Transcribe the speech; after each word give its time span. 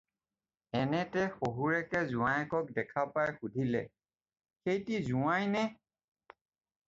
"এনেতে 0.77 1.23
শহুৰেকে 1.33 1.99
জোঁৱায়েকক 2.13 2.71
দেখা 2.79 3.03
পাই 3.17 3.35
সুধিলে, 3.41 3.81
"সেইটি 4.63 5.03
জোঁৱাইনে?" 5.11 5.65